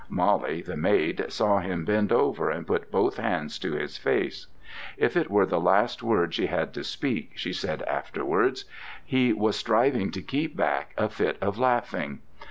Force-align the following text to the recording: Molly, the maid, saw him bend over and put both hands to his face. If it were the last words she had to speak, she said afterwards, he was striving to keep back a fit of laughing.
Molly, 0.09 0.63
the 0.63 0.75
maid, 0.77 1.25
saw 1.31 1.59
him 1.59 1.85
bend 1.85 2.11
over 2.11 2.49
and 2.49 2.65
put 2.65 2.89
both 2.89 3.17
hands 3.17 3.59
to 3.59 3.73
his 3.73 3.99
face. 3.99 4.47
If 4.97 5.15
it 5.15 5.29
were 5.29 5.45
the 5.45 5.59
last 5.59 6.01
words 6.01 6.33
she 6.33 6.47
had 6.47 6.73
to 6.73 6.83
speak, 6.83 7.33
she 7.35 7.53
said 7.53 7.83
afterwards, 7.83 8.65
he 9.05 9.31
was 9.31 9.55
striving 9.55 10.09
to 10.09 10.23
keep 10.23 10.57
back 10.57 10.95
a 10.97 11.07
fit 11.07 11.37
of 11.39 11.59
laughing. 11.59 12.23